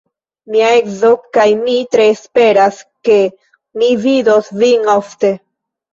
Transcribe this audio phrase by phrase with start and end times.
[0.53, 2.79] Mia edzo kaj mi tre esperas,
[3.11, 3.21] ke
[3.83, 5.35] ni vidos vin ofte.